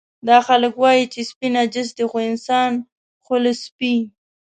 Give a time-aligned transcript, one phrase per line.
[0.27, 2.71] دا خلک وایي چې سپي نجس دي، خو انسان
[3.25, 3.95] خو له سپي.